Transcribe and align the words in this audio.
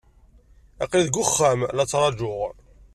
Aql-i 0.83 1.03
deg 1.07 1.15
uxxam, 1.23 1.59
la 1.75 1.83
ttrajuɣ. 1.85 2.39